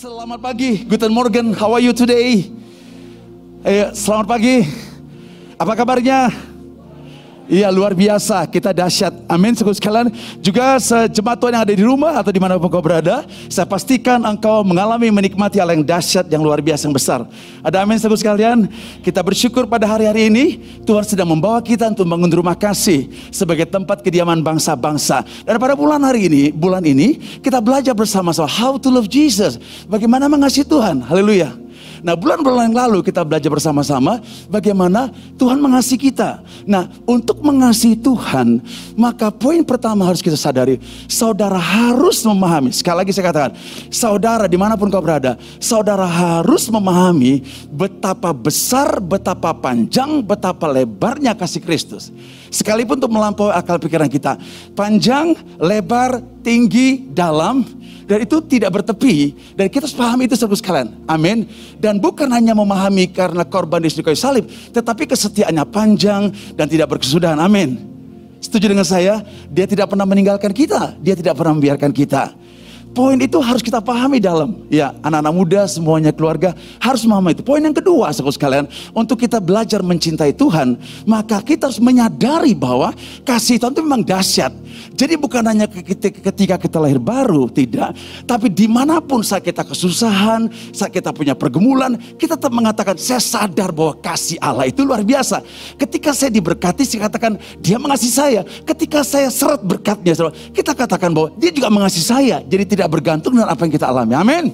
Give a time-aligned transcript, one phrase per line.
[0.00, 2.48] Selamat pagi, Guten Morgen, how are you today?
[3.60, 4.64] Eh, selamat pagi,
[5.60, 6.32] apa kabarnya?
[7.50, 9.26] Iya luar biasa, kita dahsyat.
[9.26, 10.06] Amin, saudara sekalian.
[10.38, 14.22] Juga sejemaat Tuhan yang ada di rumah atau di mana pun kau berada, saya pastikan
[14.22, 17.26] engkau mengalami menikmati hal yang dahsyat, yang luar biasa, yang besar.
[17.66, 18.70] Ada amin, saudara sekalian.
[19.02, 20.44] Kita bersyukur pada hari-hari ini,
[20.86, 25.26] Tuhan sedang membawa kita untuk membangun rumah kasih sebagai tempat kediaman bangsa-bangsa.
[25.42, 29.58] Dan pada bulan hari ini, bulan ini, kita belajar bersama-sama how to love Jesus.
[29.90, 31.02] Bagaimana mengasihi Tuhan.
[31.02, 31.69] Haleluya.
[32.00, 36.40] Nah bulan-bulan yang lalu kita belajar bersama-sama bagaimana Tuhan mengasihi kita.
[36.64, 38.60] Nah untuk mengasihi Tuhan
[38.96, 40.80] maka poin pertama harus kita sadari.
[41.06, 42.72] Saudara harus memahami.
[42.72, 43.52] Sekali lagi saya katakan.
[43.92, 45.36] Saudara di mana pun kau berada.
[45.60, 52.08] Saudara harus memahami betapa besar, betapa panjang, betapa lebarnya kasih Kristus.
[52.50, 54.34] Sekalipun untuk melampaui akal pikiran kita.
[54.74, 57.62] Panjang, lebar, tinggi, dalam
[58.10, 59.38] dan itu tidak bertepi.
[59.54, 60.98] Dan kita harus pahami itu saudara sekalian.
[61.06, 61.46] Amin.
[61.78, 64.50] Dan bukan hanya memahami karena korban di kayu salib.
[64.74, 67.38] Tetapi kesetiaannya panjang dan tidak berkesudahan.
[67.38, 67.78] Amin.
[68.42, 69.22] Setuju dengan saya?
[69.46, 70.98] Dia tidak pernah meninggalkan kita.
[70.98, 72.34] Dia tidak pernah membiarkan kita.
[72.90, 77.42] Poin itu harus kita pahami dalam ya anak-anak muda semuanya keluarga harus memahami itu.
[77.46, 80.74] Poin yang kedua saudara sekalian untuk kita belajar mencintai Tuhan
[81.06, 82.90] maka kita harus menyadari bahwa
[83.22, 84.52] kasih Tuhan itu memang dahsyat.
[84.96, 87.96] Jadi bukan hanya ketika kita lahir baru, tidak.
[88.24, 93.20] Tapi di mana pun saat kita kesusahan, saat kita punya pergumulan, kita tetap mengatakan, saya
[93.20, 95.44] sadar bahwa kasih Allah itu luar biasa.
[95.76, 98.40] Ketika saya diberkati, saya katakan, dia mengasihi saya.
[98.64, 102.36] Ketika saya seret berkatnya, kita katakan bahwa dia juga mengasihi saya.
[102.44, 104.14] Jadi tidak bergantung dengan apa yang kita alami.
[104.16, 104.44] Amin.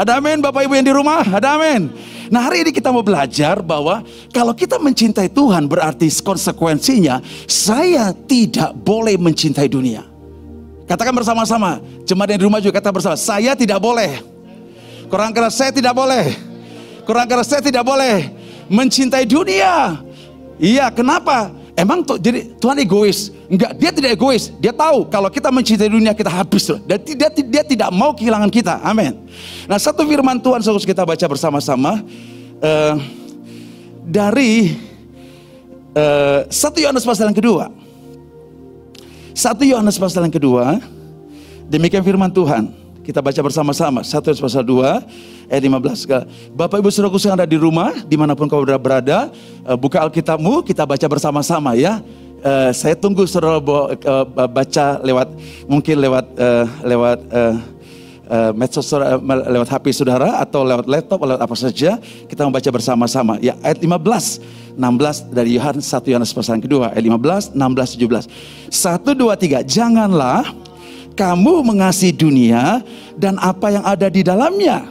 [0.00, 1.20] Ada amin Bapak Ibu yang di rumah?
[1.20, 1.92] Ada amin.
[2.32, 4.00] Nah hari ini kita mau belajar bahwa
[4.30, 10.06] kalau kita mencintai Tuhan berarti konsekuensinya saya tidak boleh mencintai dunia.
[10.88, 11.78] Katakan bersama-sama.
[12.02, 13.14] Jemaat yang di rumah juga kata bersama.
[13.14, 14.24] Saya tidak boleh.
[15.06, 16.34] Kurang keras saya tidak boleh.
[17.06, 18.30] Kurang keras saya tidak boleh
[18.70, 19.98] mencintai dunia.
[20.58, 21.59] Iya, kenapa?
[21.80, 23.32] Emang tuh jadi Tuhan egois?
[23.48, 24.52] Enggak, dia tidak egois.
[24.60, 26.76] Dia tahu kalau kita mencintai dunia kita habis loh.
[26.84, 28.84] Dan dia, dia tidak mau kehilangan kita.
[28.84, 29.16] Amin.
[29.64, 32.04] Nah satu firman Tuhan harus kita baca bersama-sama.
[32.60, 33.00] Uh,
[34.04, 34.76] dari
[35.96, 37.72] uh, satu Yohanes pasal yang kedua.
[39.32, 40.76] Satu Yohanes pasal yang kedua.
[41.64, 42.76] Demikian firman Tuhan.
[43.00, 44.04] Kita baca bersama-sama.
[44.04, 46.52] Satu Yohanes pasal 2 ayat 15.
[46.52, 49.32] Bapak Ibu Saudaraku yang ada di rumah, di mana pun kau berada,
[49.64, 52.04] uh, buka Alkitabmu, kita baca bersama-sama ya.
[52.40, 55.28] Uh, saya tunggu saudara uh, baca lewat
[55.68, 57.52] mungkin lewat uh, lewat uh,
[58.32, 63.36] uh, medsos saudara, lewat HP saudara atau lewat laptop lewat apa saja kita membaca bersama-sama
[63.44, 68.72] ya ayat 15 16 dari Yohanes 1 Yohanes pasal yang kedua ayat 15 16 17
[68.72, 70.40] 1 2 3 janganlah
[71.14, 72.82] kamu mengasihi dunia
[73.18, 74.88] dan apa yang ada di dalamnya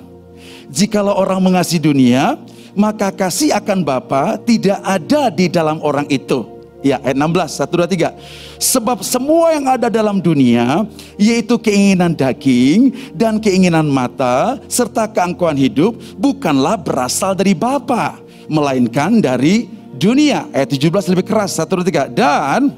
[0.70, 2.38] jikalau orang mengasihi dunia
[2.78, 7.92] maka kasih akan Bapa tidak ada di dalam orang itu Ya, ayat 16, 1, 2,
[7.92, 8.16] 3.
[8.56, 10.88] Sebab semua yang ada dalam dunia,
[11.20, 19.68] yaitu keinginan daging dan keinginan mata, serta keangkuhan hidup, bukanlah berasal dari Bapa, melainkan dari
[20.00, 20.48] dunia.
[20.56, 22.08] Ayat 17 lebih keras, 1, 2, 3.
[22.16, 22.72] Dan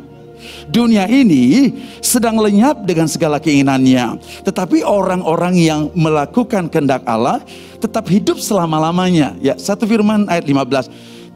[0.69, 4.19] dunia ini sedang lenyap dengan segala keinginannya.
[4.45, 7.41] Tetapi orang-orang yang melakukan kehendak Allah
[7.81, 9.35] tetap hidup selama-lamanya.
[9.41, 10.87] Ya, satu firman ayat 15.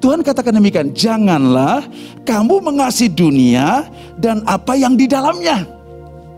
[0.04, 1.82] Tuhan katakan demikian, janganlah
[2.28, 3.88] kamu mengasihi dunia
[4.20, 5.66] dan apa yang di dalamnya.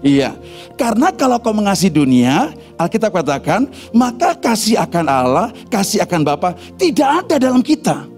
[0.06, 0.38] Iya,
[0.78, 7.26] karena kalau kau mengasihi dunia, Alkitab katakan, maka kasih akan Allah, kasih akan Bapa tidak
[7.26, 8.17] ada dalam kita.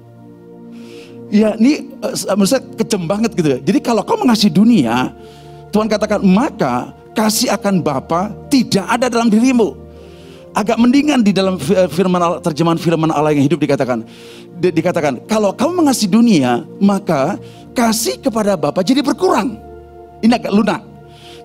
[1.30, 3.60] Ya, ini uh, menurut saya kejem banget gitu ya.
[3.62, 5.14] Jadi kalau kau mengasihi dunia,
[5.70, 9.90] Tuhan katakan, maka kasih akan Bapa tidak ada dalam dirimu
[10.54, 14.02] agak mendingan di dalam firman terjemahan firman Allah yang hidup dikatakan
[14.58, 17.38] di, dikatakan kalau kamu mengasihi dunia maka
[17.78, 19.56] kasih kepada Bapa jadi berkurang.
[20.20, 20.82] Ini agak lunak.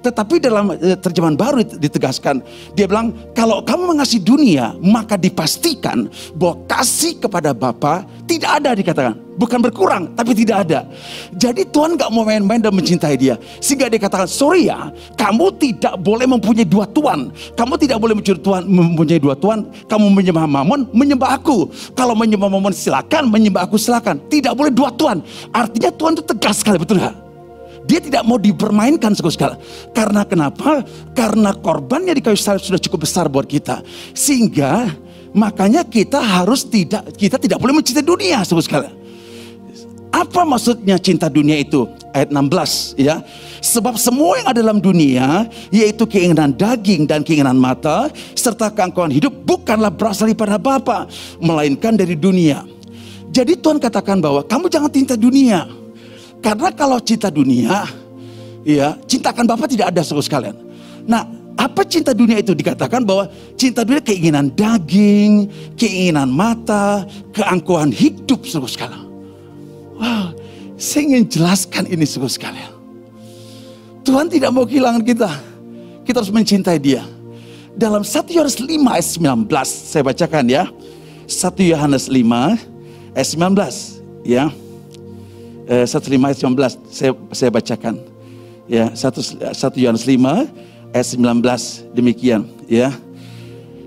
[0.05, 2.45] Tetapi dalam eh, terjemahan baru ditegaskan,
[2.77, 9.17] dia bilang kalau kamu mengasihi dunia, maka dipastikan bahwa kasih kepada Bapa tidak ada dikatakan.
[9.35, 10.87] Bukan berkurang, tapi tidak ada.
[11.35, 13.35] Jadi Tuhan gak mau main-main dan mencintai dia.
[13.59, 17.35] Sehingga dia katakan, sorry ya, kamu tidak boleh mempunyai dua Tuhan.
[17.59, 19.67] Kamu tidak boleh mencuri Tuhan, mempunyai dua Tuhan.
[19.91, 21.67] Kamu menyembah Mamon, menyembah aku.
[21.99, 24.23] Kalau menyembah Mamon silakan, menyembah aku silakan.
[24.31, 25.19] Tidak boleh dua Tuhan.
[25.51, 27.24] Artinya Tuhan itu tegas sekali, betul gak?
[27.85, 29.61] Dia tidak mau dipermainkan sekali.
[29.93, 30.81] Karena kenapa?
[31.13, 33.85] Karena korbannya di kayu salib sudah cukup besar buat kita.
[34.17, 34.89] Sehingga
[35.37, 39.05] makanya kita harus tidak kita tidak boleh mencintai dunia sekali.
[40.15, 41.91] Apa maksudnya cinta dunia itu?
[42.15, 43.19] Ayat 16 ya.
[43.59, 48.09] Sebab semua yang ada dalam dunia yaitu keinginan daging dan keinginan mata
[48.39, 51.11] serta keangkuhan hidup bukanlah berasal daripada Bapa
[51.43, 52.63] melainkan dari dunia.
[53.35, 55.67] Jadi Tuhan katakan bahwa kamu jangan cinta dunia.
[56.45, 57.89] Karena kalau cinta dunia,
[58.69, 60.57] ya cintakan Bapa tidak ada saudara sekalian.
[61.09, 61.25] Nah,
[61.57, 68.69] apa cinta dunia itu dikatakan bahwa cinta dunia keinginan daging, keinginan mata, keangkuhan hidup saudara
[68.69, 69.05] sekalian.
[69.97, 70.37] Wow,
[70.77, 72.73] saya ingin jelaskan ini saudara sekalian.
[74.05, 75.33] Tuhan tidak mau kehilangan kita.
[76.05, 77.09] Kita harus mencintai dia.
[77.73, 80.69] Dalam 1 Yohanes 5 ayat 19, saya bacakan ya.
[81.25, 84.53] 1 Yohanes 5 ayat 19 ya.
[85.65, 87.95] Eh, 1 5 ayat 19 saya saya bacakan.
[88.69, 90.49] Ya, 1 1 Yohanes 5
[90.93, 92.93] ayat 19 demikian ya.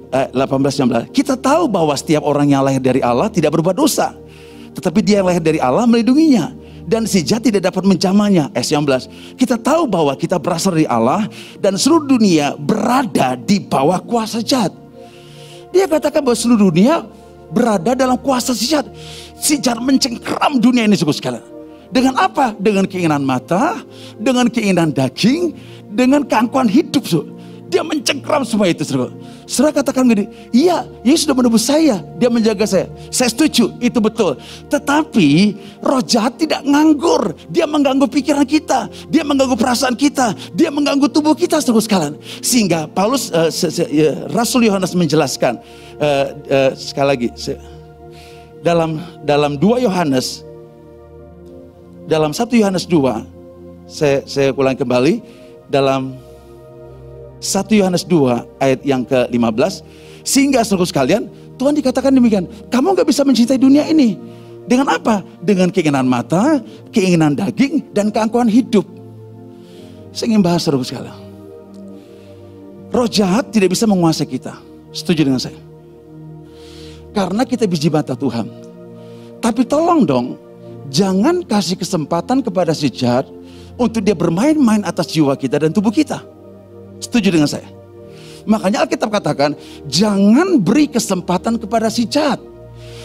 [0.10, 1.10] Eh, 18 19.
[1.14, 4.18] Kita tahu bahwa setiap orang yang lahir dari Allah tidak berbuat dosa
[4.78, 6.54] tetapi dia yang lahir dari Allah melindunginya.
[6.88, 8.54] Dan si jahat tidak dapat menjamahnya.
[8.54, 9.10] s 19.
[9.34, 11.26] Kita tahu bahwa kita berasal dari Allah.
[11.58, 14.72] Dan seluruh dunia berada di bawah kuasa jahat.
[15.74, 17.04] Dia katakan bahwa seluruh dunia
[17.50, 18.86] berada dalam kuasa si jahat.
[19.42, 21.57] Si jahat mencengkeram dunia ini suku sekalian.
[21.92, 22.56] Dengan apa?
[22.58, 23.82] Dengan keinginan mata,
[24.20, 25.56] dengan keinginan daging,
[25.94, 27.04] dengan keangkuhan hidup.
[27.08, 27.38] So.
[27.68, 28.88] Dia mencengkram semua itu.
[28.88, 29.12] Saudara.
[29.44, 30.26] saudara katakan gini,
[30.56, 32.00] iya Yesus sudah menebus saya.
[32.16, 32.88] Dia menjaga saya.
[33.12, 34.40] Saya setuju, itu betul.
[34.72, 37.36] Tetapi roh jahat tidak nganggur.
[37.52, 38.88] Dia mengganggu pikiran kita.
[39.12, 40.32] Dia mengganggu perasaan kita.
[40.56, 42.14] Dia mengganggu tubuh kita saudara sekalian.
[42.40, 45.60] Sehingga Paulus, uh, se -se uh, Rasul Yohanes menjelaskan.
[46.00, 47.28] Uh, uh, sekali lagi,
[48.64, 50.47] dalam dalam 2 Yohanes,
[52.08, 55.20] dalam 1 Yohanes 2, saya, saya ulang kembali,
[55.68, 56.16] dalam
[57.44, 59.84] 1 Yohanes 2 ayat yang ke-15.
[60.24, 61.28] Sehingga seluruh sekalian,
[61.60, 62.48] Tuhan dikatakan demikian.
[62.72, 64.16] Kamu gak bisa mencintai dunia ini.
[64.68, 65.24] Dengan apa?
[65.40, 66.60] Dengan keinginan mata,
[66.92, 68.84] keinginan daging, dan keangkuhan hidup.
[70.12, 71.16] Saya ingin bahas seluruh sekalian.
[72.92, 74.56] Roh jahat tidak bisa menguasai kita.
[74.96, 75.60] Setuju dengan saya?
[77.12, 78.48] Karena kita biji mata Tuhan.
[79.40, 80.47] Tapi tolong dong,
[80.88, 83.28] jangan kasih kesempatan kepada si jahat
[83.78, 86.24] untuk dia bermain-main atas jiwa kita dan tubuh kita.
[86.98, 87.70] Setuju dengan saya?
[88.48, 89.54] Makanya Alkitab katakan,
[89.86, 92.40] jangan beri kesempatan kepada si jahat.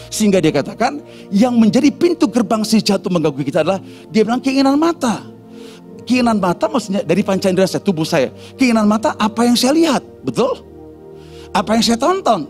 [0.07, 4.39] Sehingga dia katakan, yang menjadi pintu gerbang si jahat untuk mengganggu kita adalah, dia bilang
[4.39, 5.27] keinginan mata.
[6.07, 8.31] Keinginan mata maksudnya dari panca indera saya, tubuh saya.
[8.55, 10.63] Keinginan mata apa yang saya lihat, betul?
[11.51, 12.47] Apa yang saya tonton.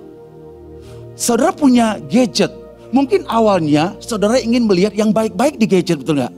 [1.18, 2.54] Saudara punya gadget,
[2.94, 6.34] mungkin awalnya saudara ingin melihat yang baik-baik di gadget, betul nggak?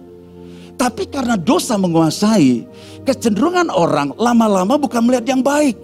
[0.75, 2.63] Tapi karena dosa menguasai,
[3.04, 5.75] kecenderungan orang lama-lama bukan melihat yang baik.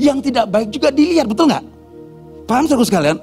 [0.00, 1.64] Yang tidak baik juga dilihat, betul nggak?
[2.48, 3.18] Paham saudara sekalian?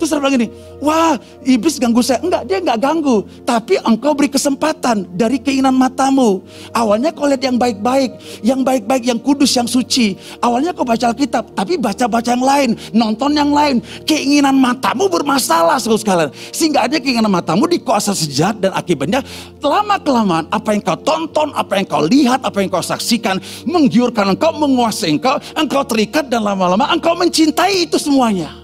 [0.00, 0.48] Terus saya bilang gini,
[0.80, 2.24] wah iblis ganggu saya.
[2.24, 3.20] Enggak, dia enggak ganggu.
[3.44, 6.40] Tapi engkau beri kesempatan dari keinginan matamu.
[6.72, 10.16] Awalnya kau lihat yang baik-baik, yang baik-baik, yang kudus, yang suci.
[10.40, 13.84] Awalnya kau baca Alkitab, tapi baca-baca yang lain, nonton yang lain.
[14.08, 16.30] Keinginan matamu bermasalah saudara sekalian.
[16.48, 19.20] Sehingga ada keinginan matamu dikuasai sejat dan akibatnya
[19.60, 23.36] lama-kelamaan apa yang kau tonton, apa yang kau lihat, apa yang kau saksikan,
[23.68, 28.59] menggiurkan engkau, menguasai engkau, engkau terikat dan lama-lama engkau mencintai itu semuanya.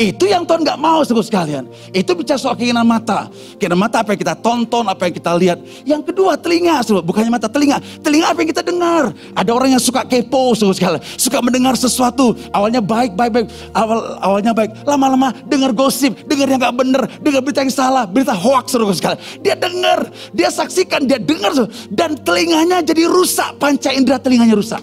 [0.00, 1.68] Itu yang Tuhan gak mau seluruh sekalian.
[1.92, 3.28] Itu bicara soal keinginan mata.
[3.60, 5.58] Keinginan mata apa yang kita tonton, apa yang kita lihat.
[5.84, 7.04] Yang kedua telinga, seluruh.
[7.04, 7.84] bukannya mata telinga.
[8.00, 9.12] Telinga apa yang kita dengar.
[9.36, 11.04] Ada orang yang suka kepo seluruh sekalian.
[11.20, 12.32] Suka mendengar sesuatu.
[12.48, 13.46] Awalnya baik, baik, baik.
[13.76, 14.72] Awal, awalnya baik.
[14.88, 19.20] Lama-lama dengar gosip, dengar yang gak bener, dengar berita yang salah, berita hoax seluruh sekalian.
[19.44, 21.52] Dia dengar, dia saksikan, dia dengar.
[21.92, 23.60] Dan telinganya jadi rusak.
[23.60, 24.80] Panca indera telinganya rusak.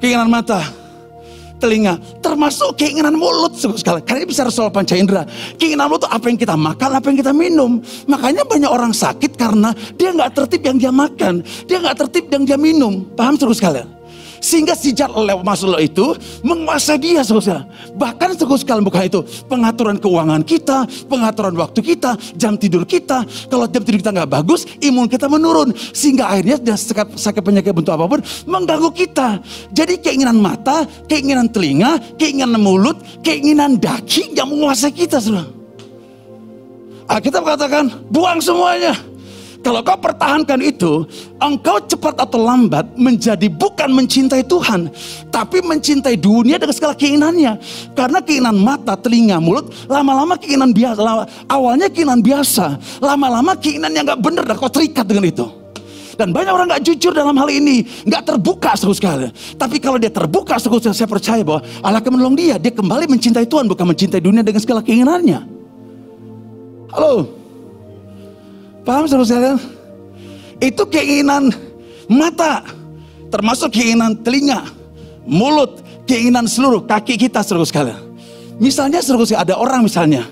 [0.00, 0.83] Keinginan mata,
[1.64, 4.04] telinga, termasuk keinginan mulut sekali.
[4.04, 5.24] Karena ini bisa soal panca indera.
[5.56, 7.80] Keinginan mulut itu apa yang kita makan, apa yang kita minum.
[8.04, 12.44] Makanya banyak orang sakit karena dia nggak tertib yang dia makan, dia nggak tertib yang
[12.44, 13.08] dia minum.
[13.16, 13.93] Paham terus sekalian?
[14.44, 16.12] Sehingga jahat masuk lo itu
[16.44, 17.64] menguasai dia saudara.
[17.96, 19.24] Bahkan sekalian bukan itu.
[19.48, 23.24] Pengaturan keuangan kita, pengaturan waktu kita, jam tidur kita.
[23.48, 25.72] Kalau jam tidur kita nggak bagus, imun kita menurun.
[25.96, 29.40] Sehingga akhirnya dia sakit, sakit penyakit bentuk apa pun mengganggu kita.
[29.72, 35.48] Jadi keinginan mata, keinginan telinga, keinginan mulut, keinginan daging yang menguasai kita saudara.
[37.16, 38.92] Kita katakan buang semuanya.
[39.64, 41.08] Kalau kau pertahankan itu,
[41.40, 44.92] engkau cepat atau lambat menjadi bukan mencintai Tuhan,
[45.32, 47.56] tapi mencintai dunia dengan segala keinginannya.
[47.96, 51.00] Karena keinginan mata, telinga, mulut, lama-lama keinginan biasa.
[51.48, 55.48] Awalnya keinginan biasa, lama-lama keinginan yang gak benar dan kau terikat dengan itu.
[56.20, 59.32] Dan banyak orang gak jujur dalam hal ini, gak terbuka seluruh sekali.
[59.56, 62.60] Tapi kalau dia terbuka seluruh saya percaya bahwa Allah akan menolong dia.
[62.60, 65.40] Dia kembali mencintai Tuhan, bukan mencintai dunia dengan segala keinginannya.
[66.92, 67.43] Halo,
[68.84, 69.58] Paham saudara sekalian?
[70.60, 71.50] Itu keinginan
[72.06, 72.68] mata,
[73.32, 74.68] termasuk keinginan telinga,
[75.24, 78.00] mulut, keinginan seluruh kaki kita saudara sekalian.
[78.60, 80.28] Misalnya saudara sekalian, ada orang misalnya,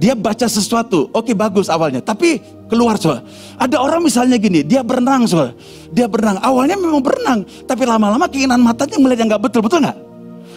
[0.00, 2.40] dia baca sesuatu, oke bagus awalnya, tapi
[2.72, 3.20] keluar coba.
[3.60, 5.52] Ada orang misalnya gini, dia berenang coba,
[5.92, 9.98] dia berenang, awalnya memang berenang, tapi lama-lama keinginan matanya melihat yang nggak betul, betul nggak?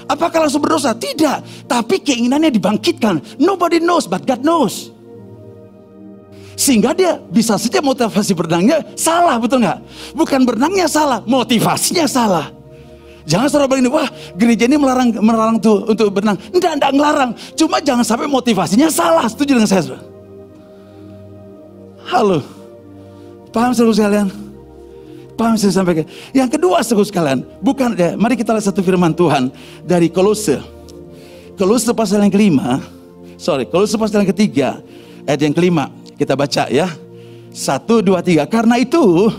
[0.08, 0.96] Apakah langsung berdosa?
[0.96, 3.20] Tidak, tapi keinginannya dibangkitkan.
[3.44, 4.96] Nobody knows, but God knows.
[6.58, 9.78] Sehingga dia bisa saja motivasi berenangnya salah, betul nggak?
[10.18, 12.50] Bukan berenangnya salah, motivasinya salah.
[13.30, 16.40] Jangan saudara bilang ini, wah gereja ini melarang melarang tuh untuk berenang.
[16.50, 17.32] Enggak, enggak ngelarang.
[17.54, 19.30] Cuma jangan sampai motivasinya salah.
[19.30, 20.04] Setuju dengan saya, saudara?
[22.08, 22.40] Halo.
[23.54, 24.28] Paham saudara sekalian?
[25.38, 26.10] Paham saya sampaikan?
[26.34, 29.54] Yang kedua saudara sekalian, bukan ya, mari kita lihat satu firman Tuhan
[29.86, 30.58] dari Kolose.
[31.54, 32.82] Kolose pasal yang kelima,
[33.38, 34.82] sorry, Kolose pasal yang ketiga,
[35.30, 35.94] ayat yang kelima.
[36.18, 36.90] Kita baca ya.
[37.54, 38.50] Satu, dua, tiga.
[38.50, 39.30] Karena itu,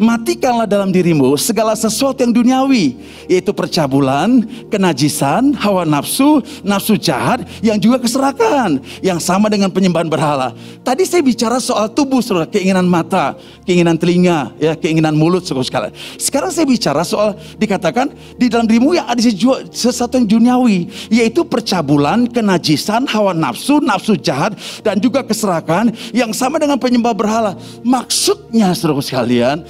[0.00, 2.96] matikanlah dalam dirimu segala sesuatu yang duniawi,
[3.28, 4.40] yaitu percabulan,
[4.72, 10.56] kenajisan, hawa nafsu, nafsu jahat, yang juga keserakahan, yang sama dengan penyembahan berhala.
[10.80, 13.36] Tadi saya bicara soal tubuh, saudara, keinginan mata,
[13.68, 15.92] keinginan telinga, ya, keinginan mulut, saudara sekalian.
[16.16, 18.08] Sekarang saya bicara soal dikatakan
[18.40, 19.20] di dalam dirimu yang ada
[19.68, 26.56] sesuatu yang duniawi, yaitu percabulan, kenajisan, hawa nafsu, nafsu jahat, dan juga keserakahan, yang sama
[26.56, 27.52] dengan penyembah berhala.
[27.84, 29.60] Maksudnya, saudara sekalian,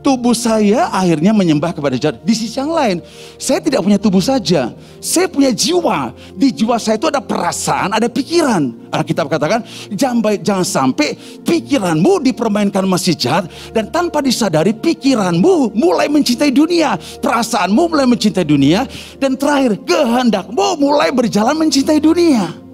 [0.00, 2.20] tubuh saya akhirnya menyembah kepada jahat.
[2.24, 3.00] Di sisi yang lain,
[3.36, 4.72] saya tidak punya tubuh saja.
[5.00, 6.12] Saya punya jiwa.
[6.36, 8.90] Di jiwa saya itu ada perasaan, ada pikiran.
[8.90, 9.62] Alkitab katakan,
[9.94, 11.14] jangan, jangan sampai
[11.44, 13.46] pikiranmu dipermainkan masih jahat.
[13.70, 16.96] Dan tanpa disadari pikiranmu mulai mencintai dunia.
[17.20, 18.88] Perasaanmu mulai mencintai dunia.
[19.20, 22.69] Dan terakhir, kehendakmu mulai berjalan mencintai dunia.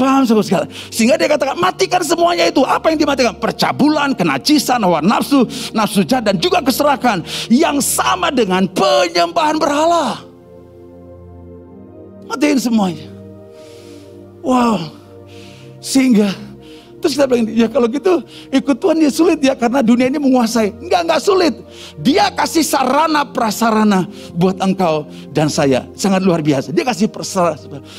[0.00, 0.70] Paham saudara sekalian?
[0.88, 2.64] Sehingga dia katakan matikan semuanya itu.
[2.64, 3.36] Apa yang dimatikan?
[3.36, 5.44] Percabulan, kenajisan, hawa nafsu,
[5.76, 7.20] nafsu jahat dan juga keserakan
[7.52, 10.24] yang sama dengan penyembahan berhala.
[12.32, 13.04] Matiin semuanya.
[14.40, 14.88] Wow.
[15.84, 16.32] Sehingga
[17.00, 18.20] Terus kita bilang, ya kalau gitu
[18.52, 20.76] ikut Tuhan ya sulit ya karena dunia ini menguasai.
[20.76, 21.54] Enggak, enggak sulit.
[21.96, 24.04] Dia kasih sarana prasarana
[24.36, 25.88] buat engkau dan saya.
[25.96, 26.76] Sangat luar biasa.
[26.76, 27.08] Dia kasih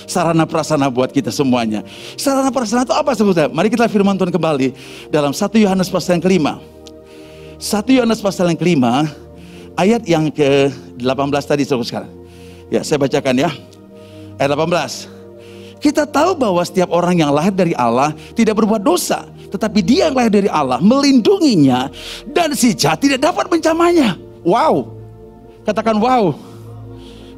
[0.05, 1.81] sarana prasarana buat kita semuanya.
[2.13, 3.49] Sarana prasarana itu apa sebetulnya?
[3.49, 4.67] Mari kita firman Tuhan kembali
[5.09, 6.61] dalam 1 Yohanes pasal yang kelima.
[7.57, 9.09] 1 Yohanes pasal yang kelima
[9.73, 12.09] ayat yang ke-18 tadi sekarang.
[12.69, 13.49] Ya, saya bacakan ya.
[14.37, 15.20] Ayat 18.
[15.81, 19.25] Kita tahu bahwa setiap orang yang lahir dari Allah tidak berbuat dosa.
[19.49, 21.89] Tetapi dia yang lahir dari Allah melindunginya
[22.29, 24.13] dan si jahat tidak dapat mencamanya.
[24.45, 24.93] Wow.
[25.65, 26.37] Katakan wow.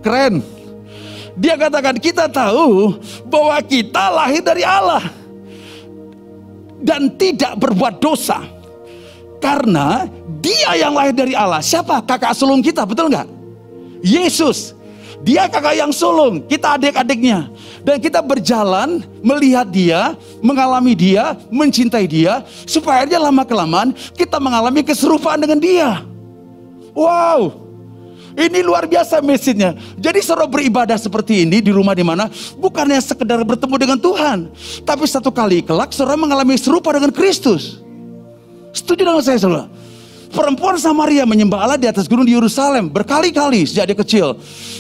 [0.04, 0.44] Keren.
[1.40, 3.00] Dia katakan kita tahu
[3.32, 5.02] bahwa kita lahir dari Allah.
[6.84, 8.44] Dan tidak berbuat dosa.
[9.40, 10.04] Karena
[10.44, 11.64] dia yang lahir dari Allah.
[11.64, 12.04] Siapa?
[12.04, 13.28] Kakak sulung kita, betul nggak?
[14.04, 14.76] Yesus.
[15.24, 17.48] Dia kakak yang sulung, kita adik-adiknya.
[17.80, 22.44] Dan kita berjalan melihat dia, mengalami dia, mencintai dia.
[22.68, 25.90] Supaya dia lama-kelamaan kita mengalami keserupaan dengan dia.
[26.92, 27.64] Wow.
[28.34, 29.78] Ini luar biasa message-nya.
[29.96, 32.28] Jadi saudara beribadah seperti ini di rumah di mana
[32.58, 34.50] bukannya sekedar bertemu dengan Tuhan,
[34.82, 37.78] tapi satu kali kelak saudara mengalami serupa dengan Kristus.
[38.74, 39.70] Setuju dengan saya saudara?
[40.34, 44.28] Perempuan Samaria menyembah Allah di atas gunung di Yerusalem berkali-kali sejak dia kecil.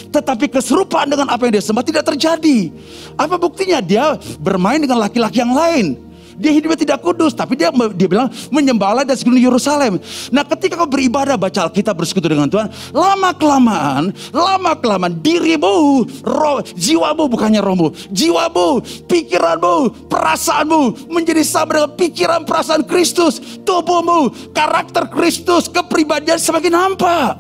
[0.09, 2.73] Tetapi keserupaan dengan apa yang dia sembah tidak terjadi.
[3.13, 3.77] Apa buktinya?
[3.77, 6.12] Dia bermain dengan laki-laki yang lain.
[6.37, 9.97] Dia hidupnya tidak kudus, tapi dia dia bilang menyembah Allah dan seluruh Yerusalem.
[10.29, 16.59] Nah, ketika kau beribadah baca Alkitab bersekutu dengan Tuhan, lama kelamaan, lama kelamaan dirimu, roh,
[16.75, 25.71] jiwamu bukannya rohmu, jiwamu, pikiranmu, perasaanmu menjadi sama dengan pikiran perasaan Kristus, tubuhmu, karakter Kristus,
[25.71, 27.39] kepribadian semakin nampak.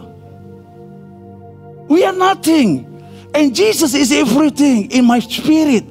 [1.91, 2.87] We are nothing.
[3.33, 5.83] And Jesus is everything in my spirit.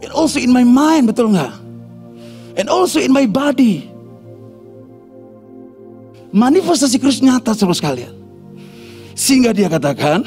[0.00, 1.59] And also in my mind, betul nggak?
[2.60, 3.88] And also in my body.
[6.30, 8.12] Manifestasi Kristus nyata sama sekalian.
[9.16, 10.22] Sehingga dia katakan,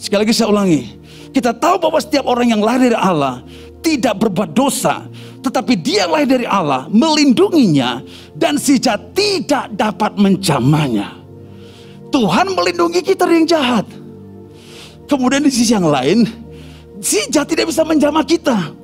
[0.00, 0.98] sekali lagi saya ulangi,
[1.30, 3.44] kita tahu bahwa setiap orang yang lahir dari Allah
[3.84, 5.06] tidak berbuat dosa,
[5.44, 8.02] tetapi dia lahir dari Allah melindunginya
[8.34, 11.14] dan si jahat tidak dapat menjamanya.
[12.08, 13.86] Tuhan melindungi kita dari yang jahat.
[15.06, 16.26] Kemudian di sisi yang lain,
[16.98, 18.74] si jahat tidak bisa menjamah kita.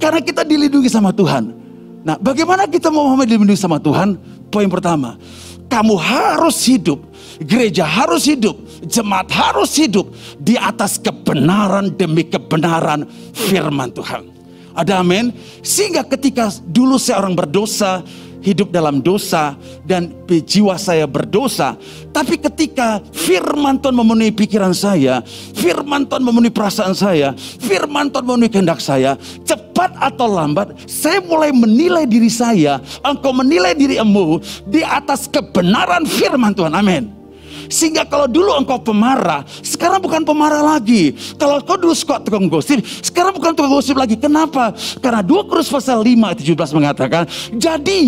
[0.00, 1.59] Karena kita dilindungi sama Tuhan.
[2.00, 4.16] Nah, bagaimana kita mau dilindungi sama Tuhan?
[4.48, 5.20] Poin pertama,
[5.68, 6.98] kamu harus hidup,
[7.38, 8.56] gereja harus hidup,
[8.88, 13.04] jemaat harus hidup di atas kebenaran demi kebenaran
[13.36, 14.26] firman Tuhan.
[14.74, 15.34] Ada amin?
[15.60, 18.00] Sehingga ketika dulu saya orang berdosa,
[18.40, 19.54] hidup dalam dosa
[19.84, 21.76] dan jiwa saya berdosa.
[22.10, 25.22] Tapi ketika firman Tuhan memenuhi pikiran saya,
[25.54, 31.52] firman Tuhan memenuhi perasaan saya, firman Tuhan memenuhi kehendak saya, cepat atau lambat saya mulai
[31.52, 36.72] menilai diri saya, engkau menilai dirimu di atas kebenaran firman Tuhan.
[36.74, 37.19] Amin.
[37.68, 41.12] Sehingga kalau dulu engkau pemarah, sekarang bukan pemarah lagi.
[41.36, 44.14] Kalau kau dulu suka tukang gosip, sekarang bukan tukang gosip lagi.
[44.14, 44.72] Kenapa?
[45.02, 47.22] Karena 2 Korintus pasal 5 ayat 17 mengatakan,
[47.58, 48.00] jadi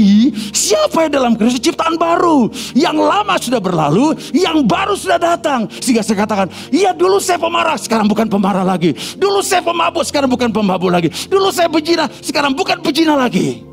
[0.55, 2.49] siapa yang dalam Kristus ciptaan baru?
[2.73, 5.67] Yang lama sudah berlalu, yang baru sudah datang.
[5.83, 8.95] Sehingga saya katakan, iya dulu saya pemarah, sekarang bukan pemarah lagi.
[9.19, 11.09] Dulu saya pemabuk, sekarang bukan pemabuk lagi.
[11.27, 13.72] Dulu saya pejina, sekarang bukan pejina lagi.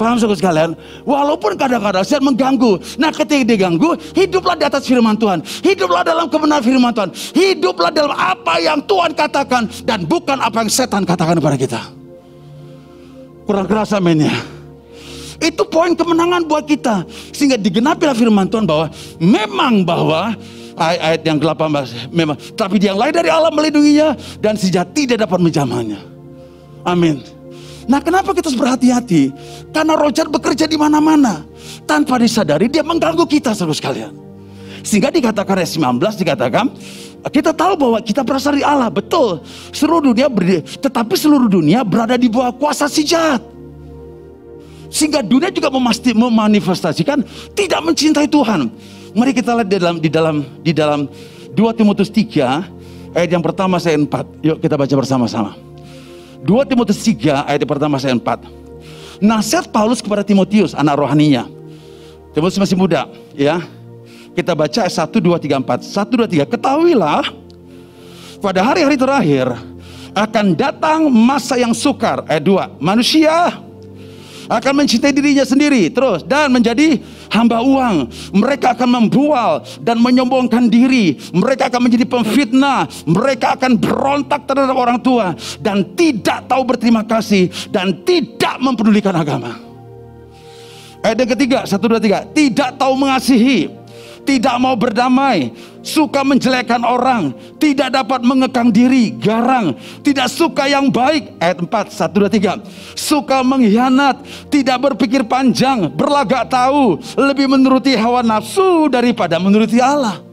[0.00, 0.72] Paham saudara sekalian?
[1.04, 2.80] Walaupun kadang-kadang saya mengganggu.
[2.96, 5.44] Nah ketika diganggu, hiduplah di atas firman Tuhan.
[5.44, 7.12] Hiduplah dalam kebenaran firman Tuhan.
[7.36, 9.68] Hiduplah dalam apa yang Tuhan katakan.
[9.84, 11.80] Dan bukan apa yang setan katakan kepada kita.
[13.44, 14.32] Kurang keras aminnya.
[15.36, 17.04] Itu poin kemenangan buat kita.
[17.36, 18.88] Sehingga digenapilah firman Tuhan bahwa
[19.20, 20.32] memang bahwa
[20.80, 26.00] ayat yang ke-18 memang tapi yang lain dari Allah melindunginya dan sejati tidak dapat menjamahnya.
[26.88, 27.39] Amin.
[27.90, 29.34] Nah kenapa kita harus berhati-hati?
[29.74, 31.42] Karena roh bekerja di mana-mana.
[31.90, 34.14] Tanpa disadari dia mengganggu kita seluruh sekalian.
[34.86, 36.70] Sehingga dikatakan ayat 19 dikatakan
[37.34, 39.42] kita tahu bahwa kita berasal dari Allah, betul.
[39.74, 43.42] Seluruh dunia berdiri, tetapi seluruh dunia berada di bawah kuasa si jahat.
[44.88, 48.70] Sehingga dunia juga memasti, memanifestasikan tidak mencintai Tuhan.
[49.18, 51.00] Mari kita lihat di dalam di dalam di dalam
[51.52, 54.06] 2 Timotius 3 ayat yang pertama saya 4.
[54.46, 55.69] Yuk kita baca bersama-sama.
[56.40, 59.20] 2 Timotius 3 ayat pertama saya 4.
[59.20, 61.44] Nasihat Paulus kepada Timotius, anak rohaninya.
[62.32, 63.04] Timotius masih muda,
[63.36, 63.60] ya.
[64.32, 65.84] Kita baca 1 2 3 4.
[65.84, 66.48] 1 2 3.
[66.48, 67.24] Ketahuilah
[68.40, 69.52] pada hari-hari terakhir
[70.16, 72.24] akan datang masa yang sukar.
[72.24, 72.80] Ayat 2.
[72.80, 73.60] Manusia
[74.50, 76.98] akan mencintai dirinya sendiri terus dan menjadi
[77.30, 78.10] hamba uang.
[78.34, 81.16] Mereka akan membual dan menyombongkan diri.
[81.30, 82.90] Mereka akan menjadi pemfitnah.
[83.06, 85.32] Mereka akan berontak terhadap orang tua
[85.62, 89.70] dan tidak tahu berterima kasih dan tidak mempedulikan agama.
[91.00, 93.72] Ayat yang ketiga, satu dua tiga, tidak tahu mengasihi,
[94.24, 95.52] tidak mau berdamai,
[95.82, 99.74] suka menjelekkan orang, tidak dapat mengekang diri, garang,
[100.06, 101.34] tidak suka yang baik.
[101.42, 102.96] Ayat 4, 1, 2, 3.
[102.96, 110.29] Suka mengkhianat, tidak berpikir panjang, berlagak tahu, lebih menuruti hawa nafsu daripada menuruti Allah.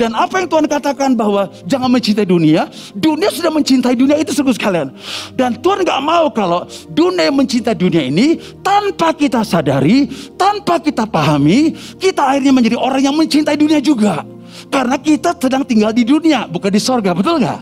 [0.00, 4.56] Dan apa yang Tuhan katakan bahwa jangan mencintai dunia, dunia sudah mencintai dunia itu sungguh
[4.56, 4.96] sekalian.
[5.36, 10.08] Dan Tuhan nggak mau kalau dunia mencintai dunia ini tanpa kita sadari,
[10.40, 14.24] tanpa kita pahami, kita akhirnya menjadi orang yang mencintai dunia juga.
[14.72, 17.60] Karena kita sedang tinggal di dunia, bukan di sorga, betul nggak?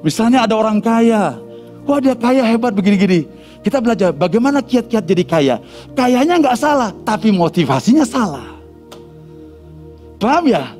[0.00, 1.36] Misalnya ada orang kaya,
[1.84, 3.28] wah dia kaya hebat begini-gini.
[3.60, 5.56] Kita belajar bagaimana kiat-kiat jadi kaya.
[5.92, 8.53] Kayanya nggak salah, tapi motivasinya salah.
[10.24, 10.72] Paham ya?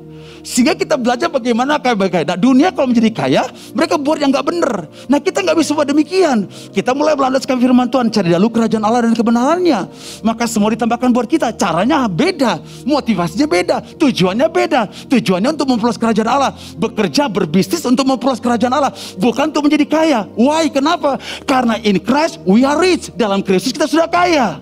[0.45, 2.21] Sehingga kita belajar bagaimana kaya kaya.
[2.21, 4.85] Nah dunia kalau menjadi kaya, mereka buat yang nggak benar.
[5.09, 6.45] Nah kita nggak bisa buat demikian.
[6.69, 9.89] Kita mulai melandaskan firman Tuhan, cari dahulu kerajaan Allah dan kebenarannya.
[10.21, 11.49] Maka semua ditambahkan buat kita.
[11.57, 14.81] Caranya beda, motivasinya beda, tujuannya beda.
[15.09, 20.19] Tujuannya untuk memperluas kerajaan Allah, bekerja berbisnis untuk memperluas kerajaan Allah, bukan untuk menjadi kaya.
[20.37, 20.69] Why?
[20.69, 21.17] Kenapa?
[21.49, 23.09] Karena in Christ we are rich.
[23.17, 24.61] Dalam Kristus kita sudah kaya.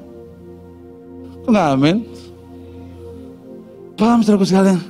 [1.44, 2.13] Amin.
[4.04, 4.84] Paham saudara sekalian?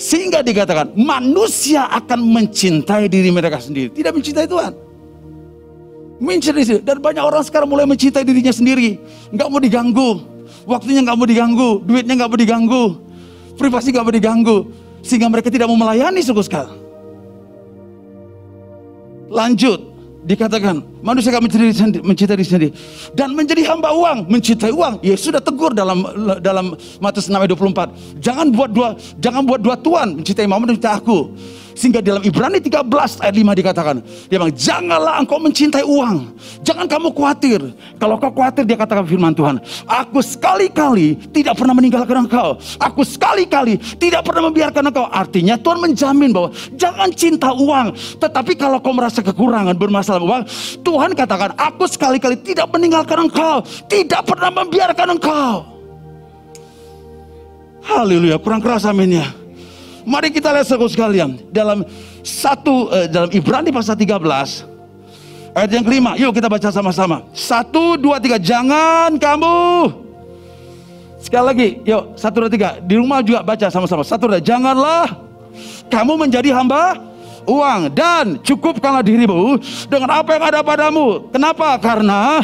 [0.00, 4.72] Sehingga dikatakan manusia akan mencintai diri mereka sendiri, tidak mencintai Tuhan.
[6.16, 6.80] Mencintai diri.
[6.80, 8.96] Dan banyak orang sekarang mulai mencintai dirinya sendiri,
[9.36, 10.24] nggak mau diganggu,
[10.64, 12.84] waktunya nggak mau diganggu, duitnya nggak mau diganggu,
[13.60, 14.56] privasi nggak mau diganggu,
[15.04, 16.72] sehingga mereka tidak mau melayani suku sekali.
[19.28, 19.89] Lanjut,
[20.20, 22.68] Dikatakan manusia akan mencintai, mencintai diri sendiri
[23.16, 25.00] dan menjadi hamba uang, mencintai uang.
[25.00, 26.04] Ya sudah tegur dalam
[26.44, 28.20] dalam Matius 6 ayat 24.
[28.20, 31.32] Jangan buat dua jangan buat dua tuan, mencintai mama dan mencintai aku.
[31.80, 33.96] Sehingga dalam Ibrani 13 ayat 5 dikatakan,
[34.28, 36.28] dia bilang, janganlah engkau mencintai uang.
[36.60, 37.56] Jangan kamu khawatir.
[37.96, 39.56] Kalau kau khawatir, dia katakan firman Tuhan,
[39.88, 42.60] aku sekali-kali tidak pernah meninggalkan engkau.
[42.76, 45.08] Aku sekali-kali tidak pernah membiarkan engkau.
[45.08, 47.96] Artinya Tuhan menjamin bahwa jangan cinta uang.
[48.20, 50.42] Tetapi kalau kau merasa kekurangan, bermasalah uang,
[50.84, 53.64] Tuhan katakan, aku sekali-kali tidak meninggalkan engkau.
[53.88, 55.64] Tidak pernah membiarkan engkau.
[57.88, 59.40] Haleluya, kurang keras amin ya.
[60.08, 61.84] Mari kita lihat saudara sekalian dalam
[62.24, 64.70] satu uh, dalam Ibrani pasal 13
[65.54, 66.14] ayat yang kelima.
[66.16, 67.26] Yuk kita baca sama-sama.
[67.34, 68.38] Satu, dua, tiga.
[68.38, 69.58] Jangan kamu
[71.20, 71.68] sekali lagi.
[71.86, 72.70] Yuk satu, dua, tiga.
[72.80, 74.02] Di rumah juga baca sama-sama.
[74.06, 74.40] Satu, dua.
[74.40, 75.18] Janganlah
[75.90, 77.09] kamu menjadi hamba
[77.48, 81.28] uang dan cukupkanlah dirimu dengan apa yang ada padamu.
[81.32, 81.76] Kenapa?
[81.80, 82.40] Karena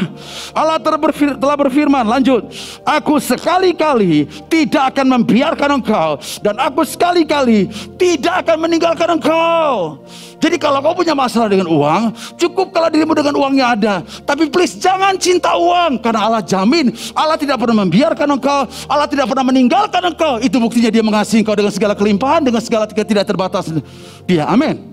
[0.57, 2.49] Allah telah berfirman, lanjut,
[2.85, 7.69] aku sekali-kali tidak akan membiarkan engkau dan aku sekali-kali
[8.01, 10.01] tidak akan meninggalkan engkau.
[10.47, 13.95] Jadi kalau kau punya masalah dengan uang, cukup kalau dirimu dengan uangnya ada.
[14.23, 19.27] Tapi please jangan cinta uang karena Allah jamin Allah tidak pernah membiarkan engkau, Allah tidak
[19.27, 20.39] pernah meninggalkan engkau.
[20.39, 23.75] Itu buktinya dia mengasihi engkau dengan segala kelimpahan, dengan segala tidak terbatas.
[24.23, 24.87] Dia, amin.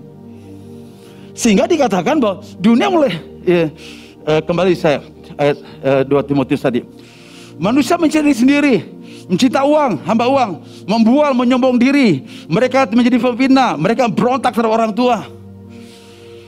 [1.38, 3.14] Sehingga dikatakan bahwa dunia mulai
[3.46, 3.70] ya,
[4.26, 5.06] eh, kembali saya
[5.38, 6.82] ayat eh, 2 Timotius tadi.
[7.54, 8.82] Manusia mencari sendiri,
[9.30, 10.50] mencinta uang, hamba uang,
[10.90, 12.26] membual, menyombong diri.
[12.50, 15.33] Mereka menjadi pembina, mereka berontak terhadap orang tua.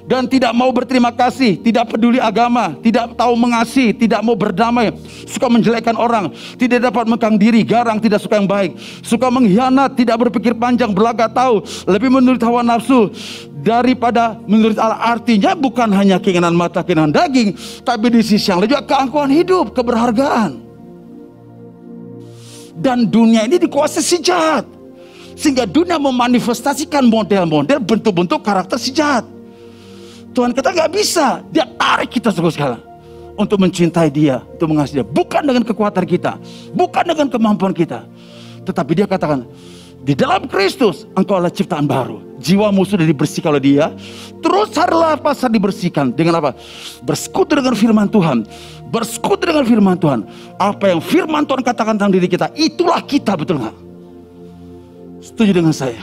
[0.07, 4.95] Dan tidak mau berterima kasih, tidak peduli agama, tidak tahu mengasihi, tidak mau berdamai,
[5.27, 10.15] suka menjelekkan orang, tidak dapat mengkang diri, garang, tidak suka yang baik, suka mengkhianat, tidak
[10.23, 11.59] berpikir panjang, belaga tahu,
[11.91, 13.11] lebih menurut hawa nafsu
[13.67, 15.19] daripada menurut Allah.
[15.19, 20.63] Artinya bukan hanya keinginan mata, keinginan daging, tapi di sisi yang juga keangkuhan hidup, keberhargaan.
[22.79, 24.71] Dan dunia ini dikuasai si jahat.
[25.35, 29.36] Sehingga dunia memanifestasikan model-model bentuk-bentuk karakter si jahat.
[30.37, 31.41] Tuhan kata nggak bisa.
[31.49, 32.77] Dia tarik kita sekali.
[33.37, 35.07] Untuk mencintai dia, untuk mengasihi dia.
[35.09, 36.37] Bukan dengan kekuatan kita.
[36.77, 38.05] Bukan dengan kemampuan kita.
[38.69, 39.49] Tetapi dia katakan,
[40.05, 42.21] di dalam Kristus engkau adalah ciptaan baru.
[42.37, 43.93] Jiwamu sudah dibersihkan oleh dia.
[44.45, 46.13] Terus harlah pasar dibersihkan.
[46.13, 46.53] Dengan apa?
[47.05, 48.45] Bersekutu dengan firman Tuhan
[48.91, 50.23] bersekutu dengan firman Tuhan.
[50.57, 53.77] Apa yang firman Tuhan katakan tentang diri kita, itulah kita, betul nggak?
[55.23, 56.03] Setuju dengan saya.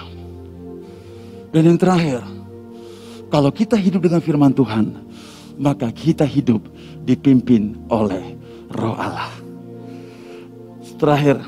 [1.53, 2.19] Dan yang terakhir,
[3.33, 4.93] kalau kita hidup dengan firman Tuhan,
[5.57, 6.61] maka kita hidup
[7.01, 8.37] dipimpin oleh
[8.69, 9.33] roh Allah.
[11.01, 11.41] Terakhir,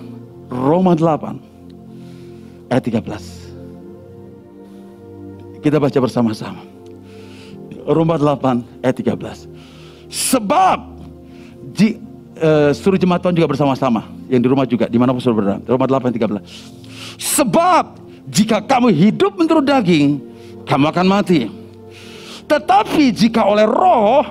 [0.50, 5.62] Roma 8 ayat 13.
[5.62, 6.66] Kita baca bersama-sama.
[7.86, 9.46] Roma 8 ayat 13.
[10.10, 10.98] Sebab
[11.70, 12.02] Ji,
[12.42, 14.10] uh, suruh jemaat Tuhan juga bersama-sama.
[14.26, 15.62] Yang di rumah juga, di mana pun saudara.
[15.62, 16.42] Roma 8, 13.
[17.22, 20.18] Sebab jika kamu hidup menurut daging,
[20.66, 21.65] kamu akan mati.
[22.46, 24.22] Tetapi jika oleh roh,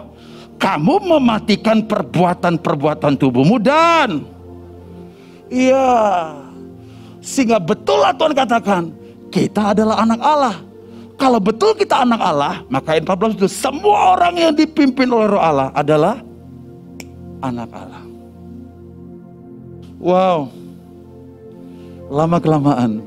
[0.59, 4.35] kamu mematikan perbuatan-perbuatan tubuhmu dan
[5.55, 5.91] Iya.
[7.23, 8.83] Sehingga betullah Tuhan katakan,
[9.31, 10.57] kita adalah anak Allah.
[11.15, 15.41] Kalau betul kita anak Allah, maka ayat 14 itu semua orang yang dipimpin oleh roh
[15.41, 16.19] Allah adalah
[17.39, 18.03] anak Allah.
[20.03, 20.39] Wow.
[22.13, 23.01] Lama kelamaan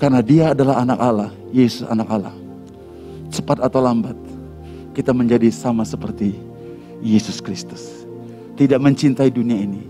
[0.00, 2.45] karena dia adalah anak Allah, Yesus anak Allah.
[3.30, 4.16] Cepat atau lambat
[4.96, 6.32] kita menjadi sama seperti
[7.04, 8.08] Yesus Kristus.
[8.56, 9.84] Tidak mencintai dunia ini,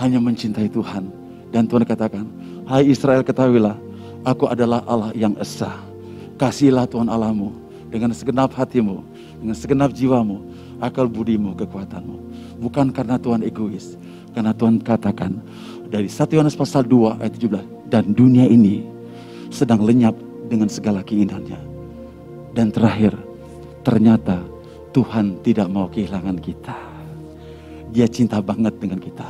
[0.00, 1.12] hanya mencintai Tuhan.
[1.52, 2.24] Dan Tuhan katakan,
[2.64, 3.76] Hai Israel ketahuilah,
[4.24, 5.76] aku adalah Allah yang esa.
[6.40, 7.52] Kasihilah Tuhan Allahmu
[7.92, 9.04] dengan segenap hatimu,
[9.42, 10.40] dengan segenap jiwamu,
[10.80, 12.16] akal budimu, kekuatanmu.
[12.62, 14.00] Bukan karena Tuhan egois.
[14.32, 15.40] Karena Tuhan katakan
[15.90, 17.90] dari 1 Yohanes pasal 2 ayat 17.
[17.90, 18.84] Dan dunia ini
[19.48, 20.14] sedang lenyap
[20.48, 21.67] dengan segala keinginannya.
[22.52, 23.14] Dan terakhir,
[23.84, 24.42] ternyata
[24.92, 26.76] Tuhan tidak mau kehilangan kita.
[27.92, 29.28] Dia cinta banget dengan kita.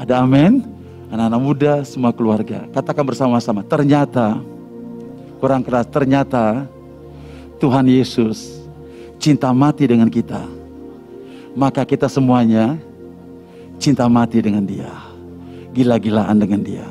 [0.00, 0.64] Ada amin?
[1.10, 2.64] Anak-anak muda, semua keluarga.
[2.70, 4.38] Katakan bersama-sama, ternyata,
[5.42, 6.68] kurang keras, ternyata
[7.58, 8.62] Tuhan Yesus
[9.20, 10.60] cinta mati dengan kita
[11.54, 12.78] maka kita semuanya
[13.80, 14.90] cinta mati dengan dia.
[15.70, 16.86] Gila-gilaan dengan dia.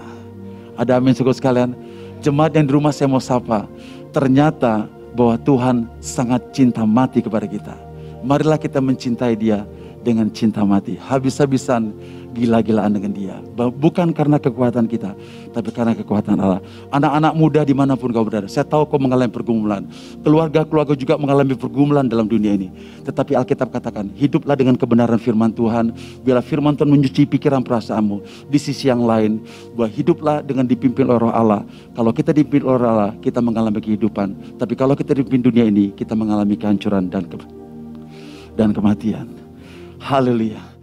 [0.79, 1.75] Ada amin syukur sekalian.
[2.23, 3.67] Jemaat yang di rumah saya mau sapa.
[4.15, 7.75] Ternyata bahwa Tuhan sangat cinta mati kepada kita.
[8.21, 9.63] Marilah kita mencintai dia
[10.03, 10.95] dengan cinta mati.
[10.95, 11.91] Habis-habisan
[12.29, 13.35] gila-gilaan dengan dia.
[13.57, 15.17] Bukan karena kekuatan kita,
[15.51, 16.61] tapi karena kekuatan Allah.
[16.93, 19.83] Anak-anak muda di mana pun kau berada, saya tahu kau mengalami pergumulan.
[20.21, 22.69] Keluarga-keluarga juga mengalami pergumulan dalam dunia ini.
[23.03, 25.91] Tetapi Alkitab katakan, hiduplah dengan kebenaran firman Tuhan.
[26.21, 28.47] Biarlah firman Tuhan menyuci pikiran perasaanmu.
[28.47, 29.41] Di sisi yang lain,
[29.73, 31.65] bahwa hiduplah dengan dipimpin oleh roh Allah.
[31.97, 34.61] Kalau kita dipimpin oleh Allah, kita mengalami kehidupan.
[34.61, 37.35] Tapi kalau kita dipimpin dunia ini, kita mengalami kehancuran dan ke
[38.59, 39.38] dan kematian.
[39.99, 40.78] Haleluya.